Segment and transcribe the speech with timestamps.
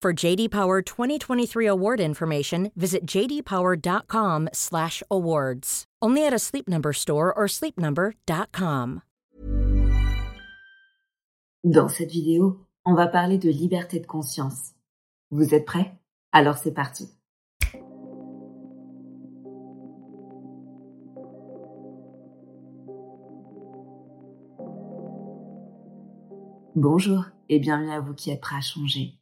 [0.00, 5.84] For JD Power 2023 award information, visit jdpower.com/awards.
[6.00, 9.02] Only at a Sleep Number store or sleepnumber.com.
[11.64, 14.74] Dans cette vidéo, on va parler de liberté de conscience.
[15.32, 15.98] Vous êtes prêts?
[16.30, 17.12] Alors c'est parti.
[26.76, 29.17] Bonjour et bienvenue à vous qui êtes prêts à changer.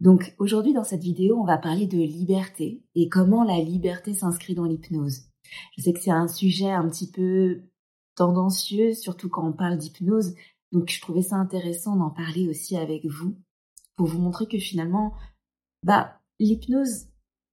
[0.00, 4.54] Donc aujourd'hui dans cette vidéo, on va parler de liberté et comment la liberté s'inscrit
[4.54, 5.24] dans l'hypnose.
[5.76, 7.62] Je sais que c'est un sujet un petit peu
[8.14, 10.34] tendancieux, surtout quand on parle d'hypnose,
[10.72, 13.36] donc je trouvais ça intéressant d'en parler aussi avec vous
[13.96, 15.14] pour vous montrer que finalement,
[15.82, 17.06] bah l'hypnose,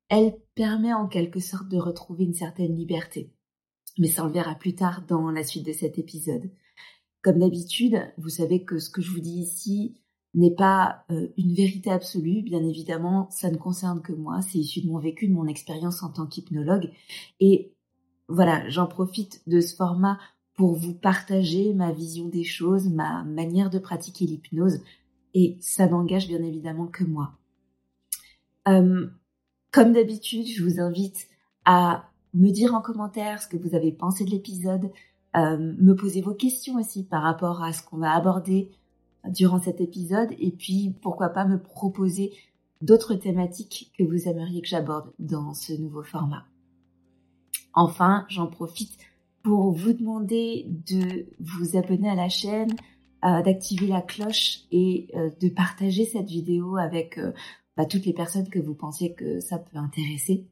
[0.09, 3.33] elle permet en quelque sorte de retrouver une certaine liberté.
[3.97, 6.51] Mais ça on le verra plus tard dans la suite de cet épisode.
[7.23, 9.99] Comme d'habitude, vous savez que ce que je vous dis ici
[10.35, 14.81] n'est pas euh, une vérité absolue, bien évidemment, ça ne concerne que moi, c'est issu
[14.81, 16.91] de mon vécu, de mon expérience en tant qu'hypnologue.
[17.39, 17.73] Et
[18.27, 20.19] voilà, j'en profite de ce format
[20.55, 24.81] pour vous partager ma vision des choses, ma manière de pratiquer l'hypnose,
[25.33, 27.33] et ça n'engage bien évidemment que moi.
[28.67, 29.07] Euh,
[29.71, 31.27] comme d'habitude, je vous invite
[31.65, 34.91] à me dire en commentaire ce que vous avez pensé de l'épisode,
[35.35, 38.71] euh, me poser vos questions aussi par rapport à ce qu'on va aborder
[39.29, 42.33] durant cet épisode et puis pourquoi pas me proposer
[42.81, 46.45] d'autres thématiques que vous aimeriez que j'aborde dans ce nouveau format.
[47.73, 48.97] Enfin, j'en profite
[49.43, 52.71] pour vous demander de vous abonner à la chaîne,
[53.23, 57.19] euh, d'activer la cloche et euh, de partager cette vidéo avec
[57.77, 60.47] bah, toutes les personnes que vous pensez que ça peut intéresser.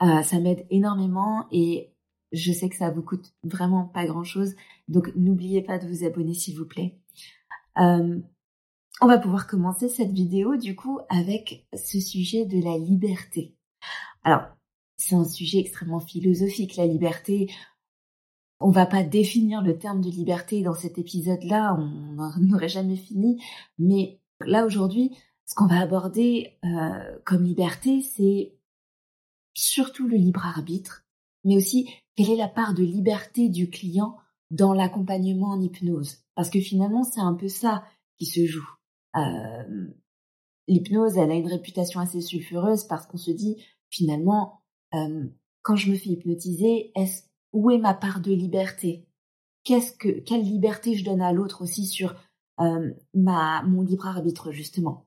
[0.00, 1.90] ça m'aide énormément et
[2.32, 4.54] je sais que ça vous coûte vraiment pas grand chose,
[4.88, 6.98] donc n'oubliez pas de vous abonner s'il vous plaît.
[7.78, 8.18] Euh,
[9.00, 13.54] on va pouvoir commencer cette vidéo du coup avec ce sujet de la liberté.
[14.24, 14.42] Alors,
[14.96, 17.52] c'est un sujet extrêmement philosophique, la liberté.
[18.60, 23.40] On va pas définir le terme de liberté dans cet épisode-là, on n'aurait jamais fini,
[23.78, 28.58] mais là aujourd'hui, ce qu'on va aborder euh, comme liberté, c'est
[29.54, 31.04] surtout le libre arbitre,
[31.44, 34.16] mais aussi quelle est la part de liberté du client
[34.50, 36.18] dans l'accompagnement en hypnose.
[36.34, 37.84] Parce que finalement, c'est un peu ça
[38.18, 38.68] qui se joue.
[39.16, 39.88] Euh,
[40.66, 44.62] l'hypnose, elle a une réputation assez sulfureuse parce qu'on se dit, finalement,
[44.94, 45.26] euh,
[45.62, 49.06] quand je me fais hypnotiser, est où est ma part de liberté?
[49.64, 52.14] Qu'est-ce que quelle liberté je donne à l'autre aussi sur
[52.60, 55.06] euh, ma mon libre arbitre justement?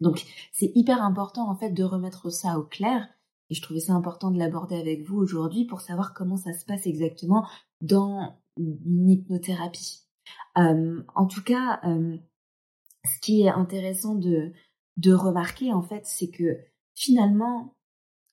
[0.00, 3.08] Donc c'est hyper important en fait de remettre ça au clair.
[3.48, 6.64] Et je trouvais ça important de l'aborder avec vous aujourd'hui pour savoir comment ça se
[6.64, 7.46] passe exactement
[7.80, 10.06] dans une hypnothérapie.
[10.58, 12.16] Euh, en tout cas, euh,
[13.04, 14.52] ce qui est intéressant de,
[14.96, 16.58] de remarquer, en fait, c'est que
[16.94, 17.76] finalement,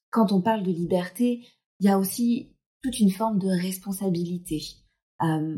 [0.10, 1.46] quand on parle de liberté,
[1.80, 4.62] il y a aussi toute une forme de responsabilité.
[5.22, 5.58] Euh,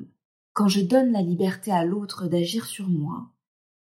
[0.53, 3.31] quand je donne la liberté à l'autre d'agir sur moi,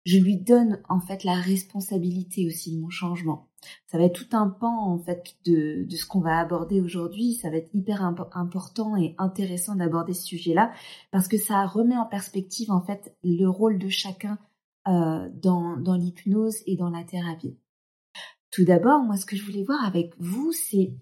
[0.06, 3.48] je lui donne en fait la responsabilité aussi de mon changement.
[3.88, 7.34] Ça va être tout un pan en fait de, de ce qu'on va aborder aujourd'hui.
[7.34, 10.72] Ça va être hyper important et intéressant d'aborder ce sujet-là
[11.10, 14.38] parce que ça remet en perspective en fait le rôle de chacun
[14.86, 17.58] euh, dans, dans l'hypnose et dans la thérapie.
[18.52, 20.94] Tout d'abord, moi ce que je voulais voir avec vous, c'est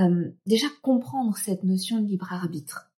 [0.00, 2.90] euh, déjà comprendre cette notion de libre arbitre.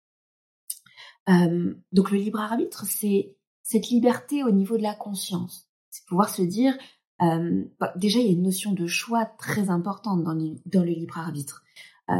[1.28, 3.36] Euh, donc le libre arbitre, c'est
[3.68, 5.68] cette liberté au niveau de la conscience.
[5.90, 6.74] C'est pouvoir se dire,
[7.20, 10.82] euh, bah, déjà il y a une notion de choix très importante dans le, dans
[10.82, 11.62] le libre arbitre.
[12.08, 12.14] Euh,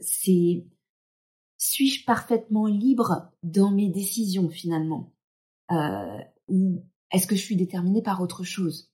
[0.00, 0.66] c'est
[1.58, 5.12] suis-je parfaitement libre dans mes décisions finalement?
[5.72, 6.82] Euh, ou
[7.12, 8.90] est-ce que je suis déterminée par autre chose?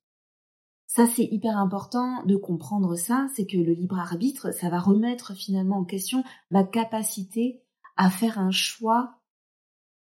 [0.89, 5.35] Ça, c'est hyper important de comprendre ça, c'est que le libre arbitre, ça va remettre
[5.35, 7.63] finalement en question ma capacité
[7.97, 9.21] à faire un choix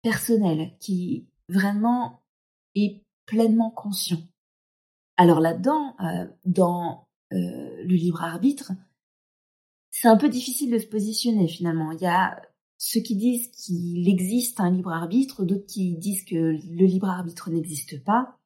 [0.00, 2.22] personnel qui vraiment
[2.74, 4.20] est pleinement conscient.
[5.16, 8.72] Alors là-dedans, euh, dans euh, le libre arbitre,
[9.90, 11.92] c'est un peu difficile de se positionner finalement.
[11.92, 12.40] Il y a
[12.78, 17.50] ceux qui disent qu'il existe un libre arbitre, d'autres qui disent que le libre arbitre
[17.50, 18.38] n'existe pas.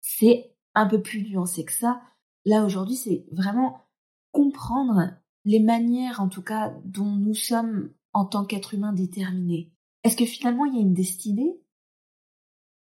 [0.00, 2.00] C'est un peu plus nuancé que ça.
[2.44, 3.84] Là aujourd'hui, c'est vraiment
[4.32, 5.12] comprendre
[5.44, 9.70] les manières, en tout cas, dont nous sommes en tant qu'être humain déterminés.
[10.02, 11.60] Est-ce que finalement il y a une destinée,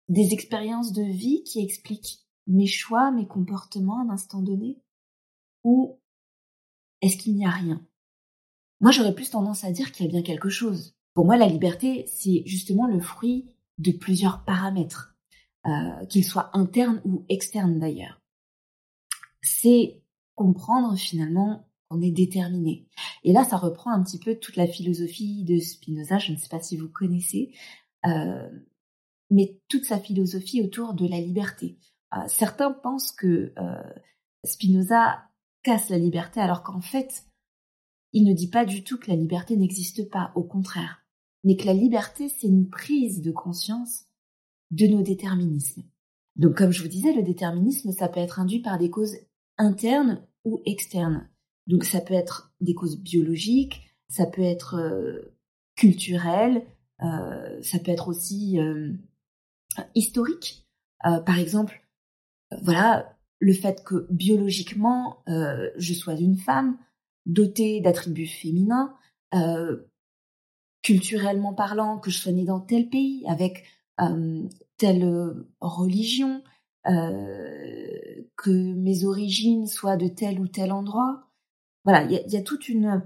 [0.09, 4.79] des expériences de vie qui expliquent mes choix, mes comportements à un instant donné
[5.65, 5.99] Ou
[7.01, 7.87] est-ce qu'il n'y a rien?
[8.81, 10.95] Moi j'aurais plus tendance à dire qu'il y a bien quelque chose.
[11.15, 15.17] Pour moi la liberté c'est justement le fruit de plusieurs paramètres,
[15.67, 18.21] euh, qu'ils soient internes ou externes d'ailleurs.
[19.43, 20.03] C'est
[20.35, 22.87] comprendre finalement qu'on est déterminé.
[23.25, 26.49] Et là, ça reprend un petit peu toute la philosophie de Spinoza, je ne sais
[26.49, 27.53] pas si vous connaissez,
[28.07, 28.49] euh,
[29.35, 31.77] mais toute sa philosophie autour de la liberté.
[32.15, 33.93] Euh, certains pensent que euh,
[34.45, 35.25] Spinoza
[35.65, 37.25] casse la liberté alors qu'en fait,
[38.13, 41.05] il ne dit pas du tout que la liberté n'existe pas, au contraire,
[41.43, 44.05] mais que la liberté, c'est une prise de conscience
[44.71, 45.83] de nos déterminismes.
[46.37, 49.17] Donc comme je vous disais, le déterminisme, ça peut être induit par des causes
[49.59, 51.29] internes ou externes.
[51.67, 55.35] Donc ça peut être des causes biologiques, ça peut être euh,
[55.75, 56.65] culturel,
[57.03, 58.61] euh, ça peut être aussi
[59.95, 60.67] historique.
[61.01, 61.87] par exemple,
[62.63, 66.79] voilà, le fait que biologiquement je sois une femme
[67.27, 68.95] dotée d'attributs féminins,
[70.83, 73.65] culturellement parlant, que je sois née dans tel pays avec
[74.77, 76.43] telle religion,
[76.85, 81.31] que mes origines soient de tel ou tel endroit,
[81.85, 83.03] voilà, il y a, toute une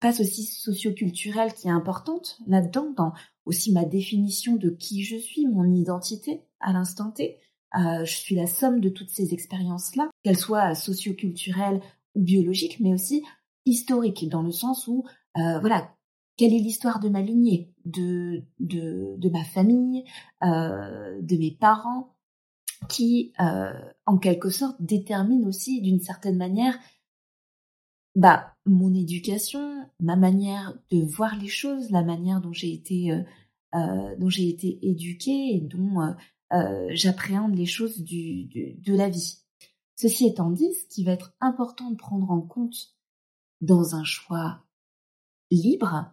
[0.00, 3.12] passe aussi socioculturelle qui est importante là-dedans, dans
[3.44, 7.38] aussi ma définition de qui je suis, mon identité à l'instant T.
[7.74, 11.80] Euh, je suis la somme de toutes ces expériences-là, qu'elles soient socioculturelles
[12.14, 13.22] ou biologiques, mais aussi
[13.64, 15.04] historiques, dans le sens où,
[15.38, 15.94] euh, voilà,
[16.36, 20.04] quelle est l'histoire de ma lignée, de, de, ma famille,
[20.42, 22.14] euh, de mes parents,
[22.88, 23.32] qui,
[24.06, 26.76] en quelque sorte, détermine aussi d'une certaine manière
[28.14, 33.22] bah mon éducation, ma manière de voir les choses, la manière dont j'ai été euh,
[33.74, 36.12] euh dont j'ai été éduquée et dont euh,
[36.52, 39.38] euh, j'appréhende les choses du, de la vie.
[39.96, 42.96] Ceci étant dit, ce qui va être important de prendre en compte
[43.60, 44.64] dans un choix
[45.50, 46.12] libre,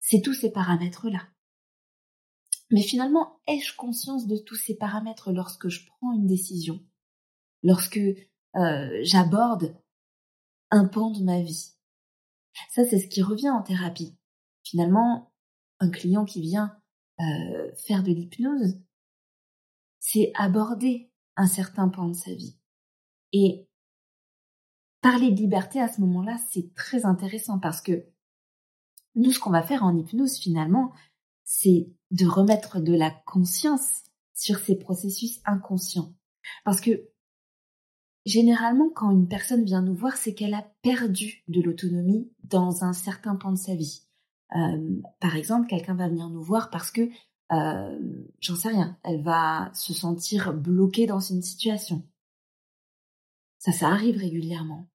[0.00, 1.22] c'est tous ces paramètres-là.
[2.70, 6.80] Mais finalement, ai-je conscience de tous ces paramètres lorsque je prends une décision,
[7.62, 9.76] lorsque euh, j'aborde
[10.70, 11.72] un pan de ma vie.
[12.70, 14.16] Ça, c'est ce qui revient en thérapie.
[14.64, 15.32] Finalement,
[15.80, 16.76] un client qui vient
[17.20, 18.80] euh, faire de l'hypnose,
[20.00, 22.58] c'est aborder un certain pan de sa vie.
[23.32, 23.68] Et
[25.00, 28.06] parler de liberté à ce moment-là, c'est très intéressant parce que
[29.14, 30.92] nous, ce qu'on va faire en hypnose, finalement,
[31.44, 34.02] c'est de remettre de la conscience
[34.34, 36.14] sur ces processus inconscients.
[36.64, 37.08] Parce que
[38.26, 42.92] Généralement, quand une personne vient nous voir, c'est qu'elle a perdu de l'autonomie dans un
[42.92, 44.02] certain point de sa vie.
[44.56, 47.08] Euh, par exemple, quelqu'un va venir nous voir parce que,
[47.52, 52.02] euh, j'en sais rien, elle va se sentir bloquée dans une situation.
[53.58, 54.88] Ça, ça arrive régulièrement.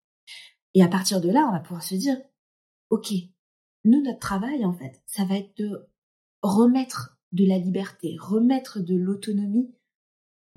[0.74, 2.18] Et à partir de là, on va pouvoir se dire,
[2.90, 3.14] OK,
[3.86, 5.90] nous, notre travail, en fait, ça va être de
[6.42, 9.74] remettre de la liberté, remettre de l'autonomie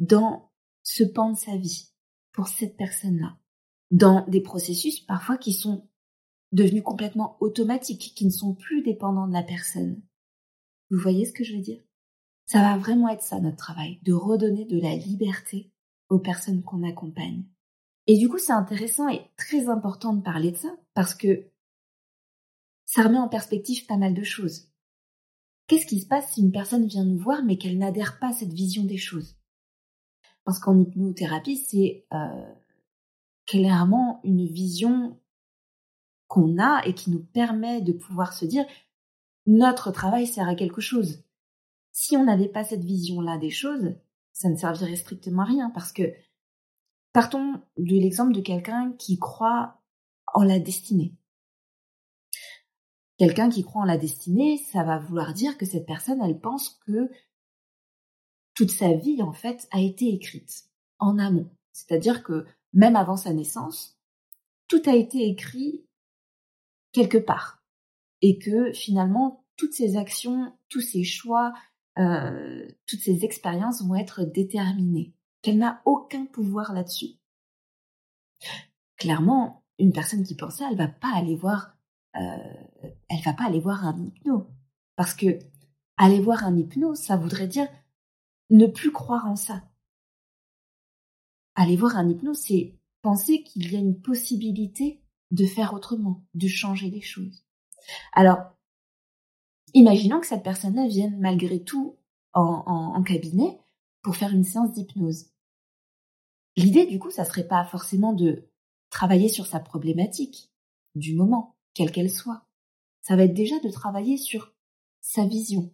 [0.00, 0.50] dans
[0.82, 1.93] ce pan de sa vie
[2.34, 3.38] pour cette personne-là.
[3.90, 5.88] Dans des processus parfois qui sont
[6.52, 10.02] devenus complètement automatiques, qui ne sont plus dépendants de la personne.
[10.90, 11.80] Vous voyez ce que je veux dire?
[12.46, 15.72] Ça va vraiment être ça notre travail, de redonner de la liberté
[16.10, 17.44] aux personnes qu'on accompagne.
[18.06, 21.48] Et du coup, c'est intéressant et très important de parler de ça parce que
[22.84, 24.68] ça remet en perspective pas mal de choses.
[25.66, 28.32] Qu'est-ce qui se passe si une personne vient nous voir mais qu'elle n'adhère pas à
[28.32, 29.36] cette vision des choses?
[30.44, 32.54] Parce qu'en hypnothérapie, c'est euh,
[33.46, 35.18] clairement une vision
[36.28, 38.64] qu'on a et qui nous permet de pouvoir se dire
[39.46, 41.22] notre travail sert à quelque chose.
[41.92, 43.94] Si on n'avait pas cette vision-là des choses,
[44.32, 46.12] ça ne servirait strictement à rien parce que
[47.12, 49.80] partons de l'exemple de quelqu'un qui croit
[50.32, 51.14] en la destinée.
[53.16, 56.80] Quelqu'un qui croit en la destinée, ça va vouloir dire que cette personne, elle pense
[56.86, 57.10] que
[58.54, 60.64] toute sa vie, en fait, a été écrite
[60.98, 61.50] en amont.
[61.72, 63.98] C'est-à-dire que même avant sa naissance,
[64.68, 65.84] tout a été écrit
[66.92, 67.62] quelque part.
[68.22, 71.52] Et que finalement, toutes ces actions, tous ces choix,
[71.98, 75.12] euh, toutes ces expériences vont être déterminées.
[75.42, 77.18] Qu'elle n'a aucun pouvoir là-dessus.
[78.96, 81.76] Clairement, une personne qui pense ça, elle va pas aller voir,
[82.16, 84.48] euh, elle va pas aller voir un hypno,
[84.96, 85.38] parce que
[85.96, 87.68] aller voir un hypno, ça voudrait dire
[88.50, 89.62] ne plus croire en ça.
[91.54, 96.48] Aller voir un hypno, c'est penser qu'il y a une possibilité de faire autrement, de
[96.48, 97.44] changer les choses.
[98.12, 98.38] Alors,
[99.74, 101.98] imaginons que cette personne-là vienne malgré tout
[102.32, 103.60] en, cabinet
[104.02, 105.26] pour faire une séance d'hypnose.
[106.56, 108.48] L'idée, du coup, ça serait pas forcément de
[108.90, 110.52] travailler sur sa problématique
[110.94, 112.46] du moment, quelle qu'elle soit.
[113.02, 114.54] Ça va être déjà de travailler sur
[115.00, 115.72] sa vision,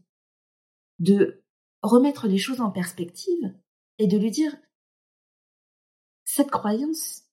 [0.99, 1.40] de
[1.83, 3.55] remettre les choses en perspective
[3.99, 4.57] et de lui dire
[6.25, 7.25] cette croyance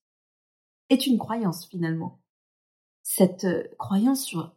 [0.90, 2.20] est une croyance finalement.
[3.02, 4.56] Cette euh, croyance sur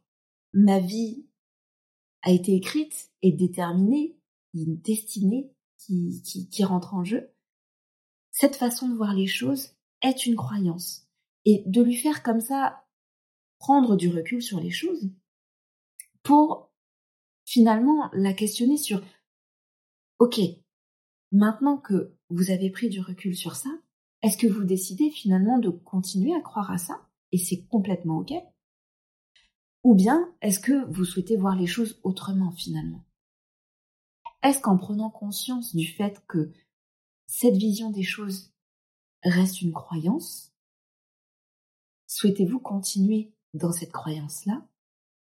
[0.53, 1.25] ma vie
[2.23, 4.17] a été écrite et déterminée,
[4.53, 7.33] une destinée qui, qui, qui rentre en jeu.
[8.31, 11.07] Cette façon de voir les choses est une croyance.
[11.45, 12.85] Et de lui faire comme ça
[13.57, 15.11] prendre du recul sur les choses
[16.23, 16.71] pour
[17.45, 19.03] finalement la questionner sur
[20.21, 20.39] OK,
[21.31, 23.71] maintenant que vous avez pris du recul sur ça,
[24.21, 28.31] est-ce que vous décidez finalement de continuer à croire à ça et c'est complètement OK?
[29.83, 33.03] Ou bien est-ce que vous souhaitez voir les choses autrement finalement?
[34.43, 36.53] Est-ce qu'en prenant conscience du fait que
[37.25, 38.53] cette vision des choses
[39.23, 40.53] reste une croyance,
[42.05, 44.67] souhaitez-vous continuer dans cette croyance-là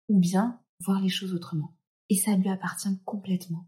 [0.08, 1.75] ou bien voir les choses autrement?
[2.08, 3.67] Et ça lui appartient complètement.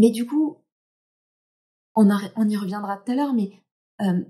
[0.00, 0.56] Mais du coup,
[1.94, 3.52] on, y reviendra tout à l'heure, mais
[4.00, 4.24] euh,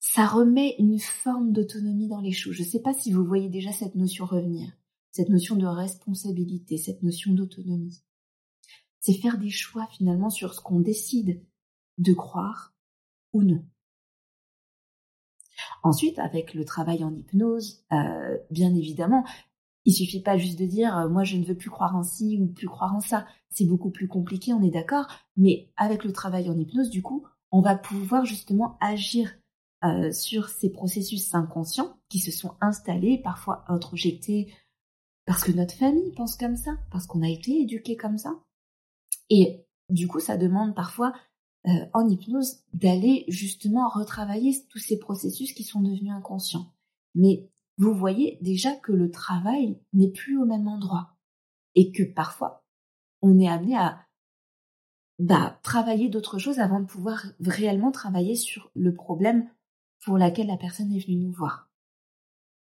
[0.00, 2.54] ça remet une forme d'autonomie dans les choses.
[2.54, 4.72] Je ne sais pas si vous voyez déjà cette notion revenir,
[5.12, 8.02] cette notion de responsabilité, cette notion d'autonomie.
[8.98, 11.44] C'est faire des choix finalement sur ce qu'on décide
[11.98, 12.74] de croire
[13.32, 13.64] ou non.
[15.84, 19.24] Ensuite, avec le travail en hypnose, euh, bien évidemment,
[19.88, 22.36] il suffit pas juste de dire euh, moi je ne veux plus croire en ci
[22.38, 23.26] ou plus croire en ça.
[23.48, 25.06] C'est beaucoup plus compliqué, on est d'accord.
[25.38, 29.32] Mais avec le travail en hypnose, du coup, on va pouvoir justement agir
[29.84, 34.52] euh, sur ces processus inconscients qui se sont installés, parfois introjectés,
[35.24, 38.34] parce que notre famille pense comme ça, parce qu'on a été éduqué comme ça.
[39.30, 41.14] Et du coup, ça demande parfois
[41.66, 46.74] euh, en hypnose d'aller justement retravailler tous ces processus qui sont devenus inconscients.
[47.14, 51.16] Mais vous voyez déjà que le travail n'est plus au même endroit
[51.74, 52.64] et que parfois
[53.22, 54.04] on est amené à
[55.18, 59.48] bah, travailler d'autres choses avant de pouvoir réellement travailler sur le problème
[60.04, 61.68] pour lequel la personne est venue nous voir.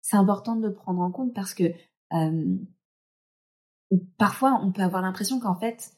[0.02, 1.64] C'est important de le prendre en compte parce que
[2.12, 2.56] euh,
[4.18, 5.96] parfois on peut avoir l'impression qu'en fait,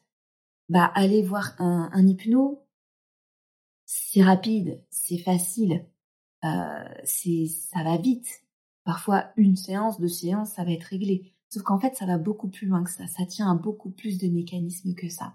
[0.68, 2.64] bah, aller voir un, un hypno,
[3.84, 5.86] c'est rapide, c'est facile,
[6.44, 8.45] euh, c'est ça va vite,
[8.86, 11.32] Parfois, une séance, deux séances, ça va être réglé.
[11.50, 13.08] Sauf qu'en fait, ça va beaucoup plus loin que ça.
[13.08, 15.34] Ça tient à beaucoup plus de mécanismes que ça.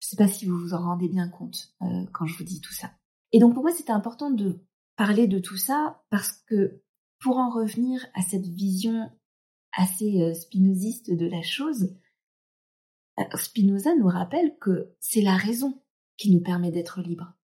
[0.00, 2.44] Je ne sais pas si vous vous en rendez bien compte euh, quand je vous
[2.44, 2.90] dis tout ça.
[3.32, 4.64] Et donc pour moi, c'était important de
[4.96, 6.82] parler de tout ça parce que
[7.20, 9.10] pour en revenir à cette vision
[9.76, 11.94] assez euh, spinoziste de la chose,
[13.18, 15.82] euh, Spinoza nous rappelle que c'est la raison
[16.16, 17.34] qui nous permet d'être libres.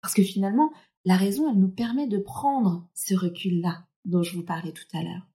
[0.00, 0.72] Parce que finalement,
[1.04, 5.02] la raison, elle nous permet de prendre ce recul-là dont je vous parlais tout à
[5.02, 5.26] l'heure.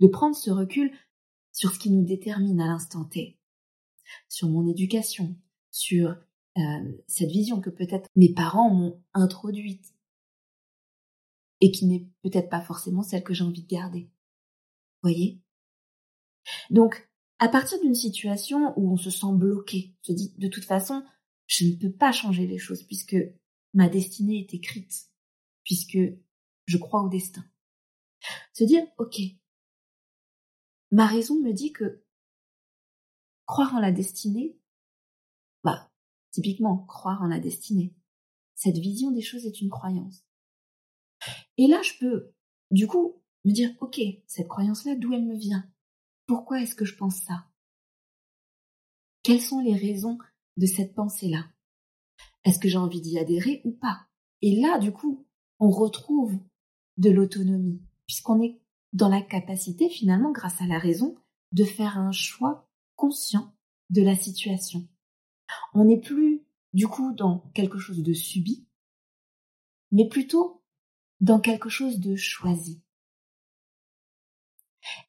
[0.00, 0.92] De prendre ce recul
[1.52, 3.38] sur ce qui nous détermine à l'instant T,
[4.28, 5.36] sur mon éducation,
[5.70, 6.16] sur
[6.58, 9.94] euh, cette vision que peut-être mes parents m'ont introduite
[11.60, 14.10] et qui n'est peut-être pas forcément celle que j'ai envie de garder.
[15.02, 15.40] Voyez?
[16.70, 21.04] Donc, à partir d'une situation où on se sent bloqué, se dit de toute façon,
[21.46, 23.16] je ne peux pas changer les choses puisque
[23.74, 25.10] ma destinée est écrite,
[25.64, 25.98] puisque
[26.72, 27.44] je crois au destin.
[28.54, 29.20] Se dire, ok,
[30.90, 32.02] ma raison me dit que
[33.44, 34.58] croire en la destinée,
[35.62, 35.92] bah,
[36.30, 37.94] typiquement, croire en la destinée,
[38.54, 40.24] cette vision des choses est une croyance.
[41.58, 42.32] Et là, je peux,
[42.70, 45.70] du coup, me dire, ok, cette croyance-là, d'où elle me vient?
[46.26, 47.50] Pourquoi est-ce que je pense ça?
[49.22, 50.16] Quelles sont les raisons
[50.56, 51.44] de cette pensée-là?
[52.44, 54.06] Est-ce que j'ai envie d'y adhérer ou pas?
[54.40, 55.26] Et là, du coup,
[55.58, 56.38] on retrouve
[57.02, 58.60] de l'autonomie, puisqu'on est
[58.92, 61.16] dans la capacité, finalement, grâce à la raison,
[61.50, 63.52] de faire un choix conscient
[63.90, 64.88] de la situation.
[65.74, 66.42] On n'est plus,
[66.72, 68.68] du coup, dans quelque chose de subi,
[69.90, 70.62] mais plutôt
[71.20, 72.80] dans quelque chose de choisi.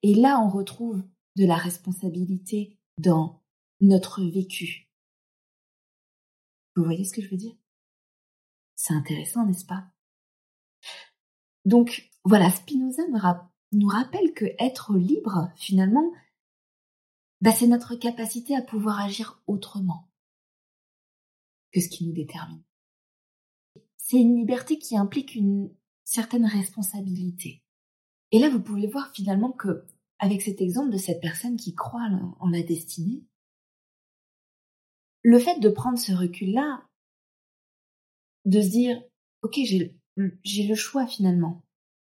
[0.01, 1.03] Et là, on retrouve
[1.35, 3.43] de la responsabilité dans
[3.81, 4.89] notre vécu.
[6.75, 7.55] Vous voyez ce que je veux dire?
[8.75, 9.92] C'est intéressant, n'est-ce pas?
[11.65, 13.03] Donc, voilà, Spinoza
[13.71, 16.11] nous, rappelle que être libre, finalement,
[17.41, 20.09] bah, c'est notre capacité à pouvoir agir autrement
[21.71, 22.63] que ce qui nous détermine.
[23.97, 27.63] C'est une liberté qui implique une certaine responsabilité.
[28.31, 29.85] Et là, vous pouvez voir finalement que,
[30.19, 32.07] avec cet exemple de cette personne qui croit
[32.39, 33.23] en la destinée,
[35.23, 36.85] le fait de prendre ce recul-là,
[38.45, 39.01] de se dire,
[39.41, 41.63] ok, j'ai le choix finalement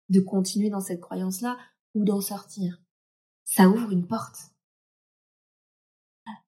[0.10, 1.58] de continuer dans cette croyance-là
[1.94, 2.82] ou d'en sortir.
[3.46, 4.52] Ça ouvre une porte.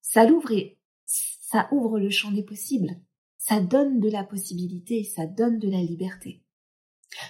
[0.00, 3.00] Ça l'ouvre et ça ouvre le champ des possibles.
[3.38, 6.44] Ça donne de la possibilité, ça donne de la liberté.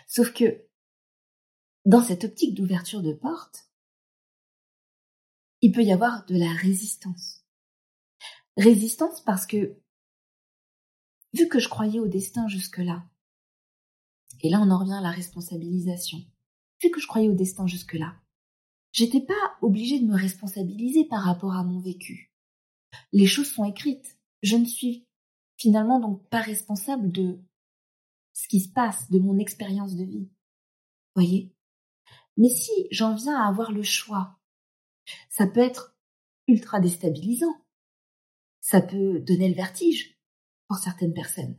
[0.07, 0.67] Sauf que
[1.85, 3.69] dans cette optique d'ouverture de porte,
[5.61, 7.45] il peut y avoir de la résistance.
[8.57, 9.81] Résistance parce que,
[11.33, 13.09] vu que je croyais au destin jusque-là,
[14.43, 16.19] et là on en revient à la responsabilisation,
[16.83, 18.15] vu que je croyais au destin jusque-là,
[18.93, 22.33] j'étais pas obligée de me responsabiliser par rapport à mon vécu.
[23.13, 24.19] Les choses sont écrites.
[24.43, 25.07] Je ne suis
[25.57, 27.41] finalement donc pas responsable de
[28.35, 30.29] ce qui se passe, de mon expérience de vie.
[31.15, 31.55] Voyez?
[32.37, 34.39] Mais si j'en viens à avoir le choix,
[35.29, 35.97] ça peut être
[36.49, 37.55] ultra déstabilisant.
[38.61, 40.19] Ça peut donner le vertige
[40.69, 41.57] pour certaines personnes.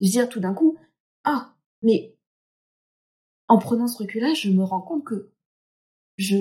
[0.00, 0.78] Je veux dire tout d'un coup,
[1.24, 2.16] ah, mais
[3.48, 5.32] en prenant ce recul-là, je me rends compte que
[6.18, 6.36] je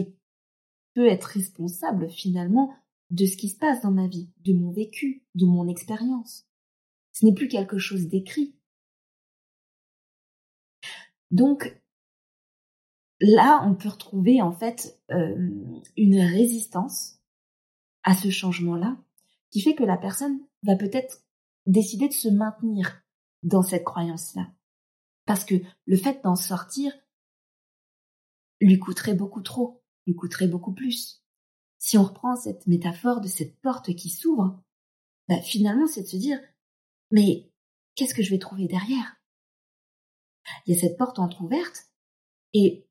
[0.93, 2.73] peux être responsable finalement
[3.09, 6.45] de ce qui se passe dans ma vie, de mon vécu, de mon expérience.
[7.13, 8.55] Ce n'est plus quelque chose d'écrit.
[11.31, 11.81] Donc,
[13.19, 15.35] là, on peut retrouver en fait euh,
[15.97, 17.19] une résistance
[18.03, 18.97] à ce changement-là,
[19.51, 21.23] qui fait que la personne va peut-être
[21.65, 23.01] décider de se maintenir
[23.43, 24.47] dans cette croyance-là.
[25.29, 25.53] Parce que
[25.85, 26.91] le fait d'en sortir
[28.59, 31.23] lui coûterait beaucoup trop, lui coûterait beaucoup plus.
[31.77, 34.59] Si on reprend cette métaphore de cette porte qui s'ouvre,
[35.27, 36.39] bah, finalement c'est de se dire,
[37.11, 37.47] mais
[37.93, 39.17] qu'est-ce que je vais trouver derrière?
[40.65, 41.91] Il y a cette porte entr'ouverte,
[42.55, 42.87] et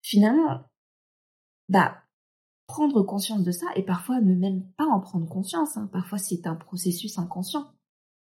[0.00, 0.70] finalement,
[1.68, 2.02] bah,
[2.66, 5.76] prendre conscience de ça et parfois ne même pas en prendre conscience.
[5.76, 5.90] Hein.
[5.92, 7.70] Parfois, c'est un processus inconscient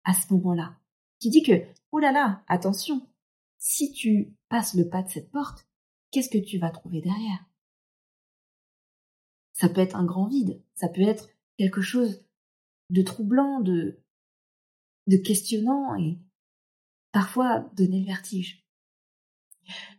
[0.04, 0.78] à ce moment-là
[1.24, 1.52] qui dit que,
[1.94, 3.08] oh là là, attention,
[3.56, 5.68] si tu passes le pas de cette porte,
[6.10, 7.46] qu'est-ce que tu vas trouver derrière?
[9.52, 12.26] Ça peut être un grand vide, ça peut être quelque chose
[12.90, 14.02] de troublant, de,
[15.06, 16.18] de questionnant et
[17.12, 18.66] parfois donner le vertige.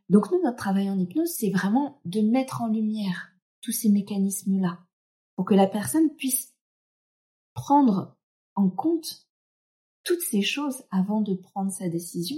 [0.09, 3.31] Donc nous, notre travail en hypnose, c'est vraiment de mettre en lumière
[3.61, 4.85] tous ces mécanismes-là
[5.37, 6.53] pour que la personne puisse
[7.53, 8.17] prendre
[8.55, 9.29] en compte
[10.05, 12.37] toutes ces choses avant de prendre sa décision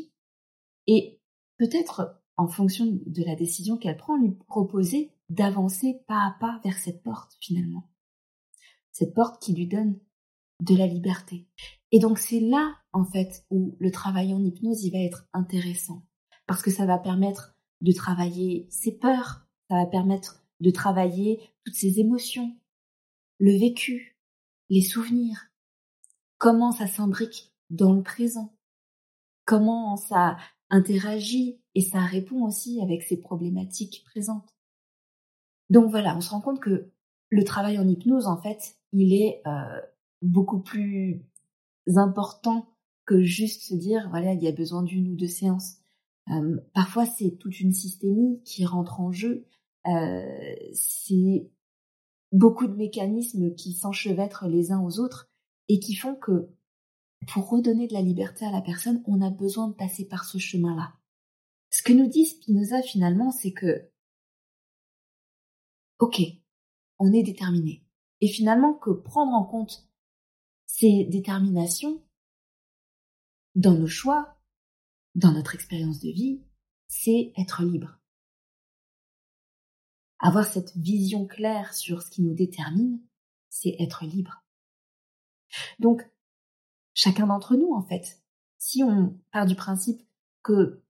[0.87, 1.19] et
[1.57, 6.77] peut-être en fonction de la décision qu'elle prend, lui proposer d'avancer pas à pas vers
[6.77, 7.89] cette porte finalement.
[8.91, 9.99] Cette porte qui lui donne
[10.61, 11.47] de la liberté.
[11.91, 16.05] Et donc c'est là, en fait, où le travail en hypnose, il va être intéressant.
[16.47, 21.75] Parce que ça va permettre de travailler ses peurs, ça va permettre de travailler toutes
[21.75, 22.55] ses émotions,
[23.39, 24.17] le vécu,
[24.69, 25.51] les souvenirs,
[26.37, 28.55] comment ça s'imbrique dans le présent,
[29.45, 30.37] comment ça
[30.69, 34.53] interagit et ça répond aussi avec ses problématiques présentes.
[35.69, 36.91] Donc voilà, on se rend compte que
[37.29, 39.81] le travail en hypnose, en fait, il est euh,
[40.21, 41.25] beaucoup plus
[41.95, 42.67] important
[43.05, 45.77] que juste se dire, voilà, il y a besoin d'une ou deux séances.
[46.29, 49.45] Euh, parfois, c'est toute une systémie qui rentre en jeu.
[49.87, 51.49] Euh, c'est
[52.31, 55.29] beaucoup de mécanismes qui s'enchevêtrent les uns aux autres
[55.69, 56.49] et qui font que
[57.25, 60.37] pour redonner de la liberté à la personne, on a besoin de passer par ce
[60.37, 60.93] chemin-là.
[61.69, 63.89] Ce que nous dit Spinoza finalement, c'est que,
[65.99, 66.21] ok,
[66.99, 67.83] on est déterminé.
[68.21, 69.87] Et finalement, que prendre en compte
[70.65, 72.03] ces déterminations
[73.55, 74.37] dans nos choix,
[75.15, 76.41] dans notre expérience de vie,
[76.87, 77.99] c'est être libre.
[80.19, 83.01] Avoir cette vision claire sur ce qui nous détermine,
[83.49, 84.43] c'est être libre.
[85.79, 86.07] Donc,
[86.97, 88.23] chacun d'entre nous, en fait,
[88.57, 90.01] si on part du principe
[90.41, 90.83] que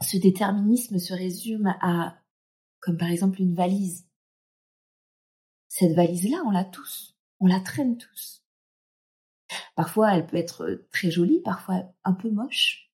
[0.00, 2.16] ce déterminisme se résume à,
[2.78, 4.06] comme par exemple une valise,
[5.66, 8.44] cette valise-là, on l'a tous, on la traîne tous.
[9.74, 12.92] Parfois, elle peut être très jolie, parfois un peu moche,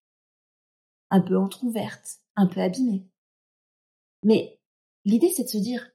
[1.11, 3.07] un peu entr'ouverte, un peu abîmée.
[4.23, 4.59] Mais
[5.05, 5.91] l'idée, c'est de se dire,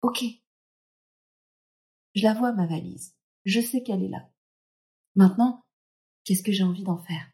[0.00, 0.24] ok,
[2.14, 4.30] je la vois, ma valise, je sais qu'elle est là.
[5.16, 5.64] Maintenant,
[6.24, 7.30] qu'est-ce que j'ai envie d'en faire?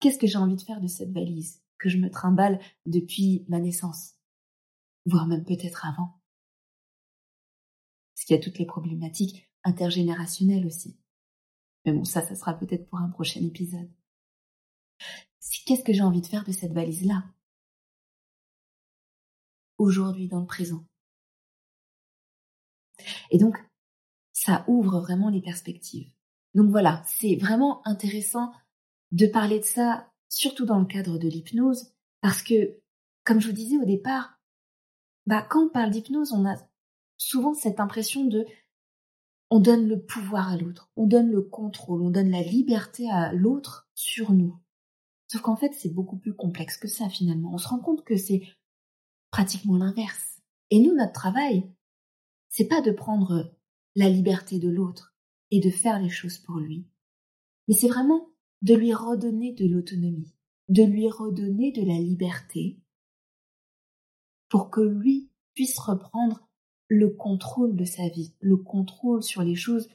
[0.00, 3.58] Qu'est-ce que j'ai envie de faire de cette valise que je me trimballe depuis ma
[3.58, 4.14] naissance,
[5.06, 6.20] voire même peut-être avant
[8.14, 10.98] Parce qu'il y a toutes les problématiques intergénérationnelles aussi.
[11.84, 13.90] Mais bon, ça, ça sera peut-être pour un prochain épisode.
[15.66, 17.24] Qu'est-ce que j'ai envie de faire de cette valise-là?
[19.78, 20.84] Aujourd'hui, dans le présent.
[23.30, 23.56] Et donc,
[24.40, 26.12] ça ouvre vraiment les perspectives.
[26.54, 28.52] Donc voilà, c'est vraiment intéressant
[29.10, 32.78] de parler de ça, surtout dans le cadre de l'hypnose, parce que,
[33.24, 34.38] comme je vous disais au départ,
[35.26, 36.54] bah, quand on parle d'hypnose, on a
[37.16, 38.46] souvent cette impression de
[39.50, 43.32] on donne le pouvoir à l'autre, on donne le contrôle, on donne la liberté à
[43.32, 44.56] l'autre sur nous.
[45.26, 47.54] Sauf qu'en fait, c'est beaucoup plus complexe que ça finalement.
[47.54, 48.42] On se rend compte que c'est
[49.30, 50.40] pratiquement l'inverse.
[50.70, 51.68] Et nous, notre travail,
[52.50, 53.57] c'est pas de prendre
[53.94, 55.14] la liberté de l'autre
[55.50, 56.86] et de faire les choses pour lui.
[57.66, 58.28] Mais c'est vraiment
[58.62, 60.34] de lui redonner de l'autonomie,
[60.68, 62.78] de lui redonner de la liberté
[64.48, 66.48] pour que lui puisse reprendre
[66.88, 69.88] le contrôle de sa vie, le contrôle sur les choses,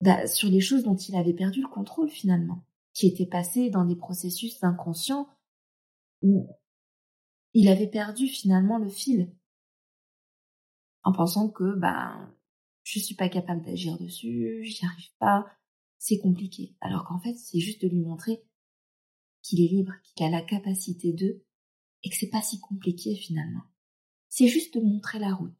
[0.00, 3.84] bah, sur les choses dont il avait perdu le contrôle finalement, qui étaient passées dans
[3.84, 5.28] des processus inconscients
[6.22, 6.48] où
[7.54, 9.32] il avait perdu finalement le fil,
[11.02, 12.30] en pensant que bah
[12.90, 15.46] je suis pas capable d'agir dessus, j'y arrive pas,
[15.98, 16.74] c'est compliqué.
[16.80, 18.42] Alors qu'en fait, c'est juste de lui montrer
[19.42, 21.44] qu'il est libre, qu'il a la capacité de,
[22.02, 23.62] et que c'est pas si compliqué finalement.
[24.28, 25.54] C'est juste de montrer la route.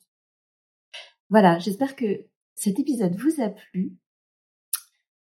[1.28, 3.96] Voilà, j'espère que cet épisode vous a plu.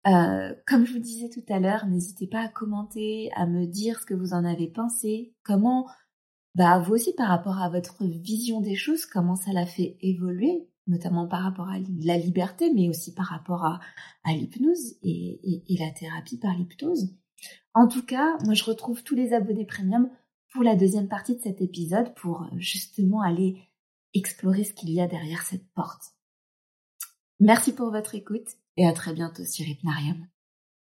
[0.09, 4.01] Euh, comme je vous disais tout à l'heure, n'hésitez pas à commenter, à me dire
[4.01, 5.88] ce que vous en avez pensé, comment,
[6.57, 10.69] bah vous aussi par rapport à votre vision des choses, comment ça l'a fait évoluer,
[10.87, 13.81] notamment par rapport à la liberté, mais aussi par rapport à,
[14.27, 17.14] l'hypnose et, la thérapie par l'hypnose.
[17.75, 20.11] En tout cas, moi je retrouve tous les abonnés premium
[20.53, 23.59] pour la deuxième partie de cet épisode pour euh, justement aller
[24.14, 26.12] explorer ce qu'il y a derrière cette porte.
[27.40, 30.32] Merci pour votre écoute et à très bientôt sur Hypnarium.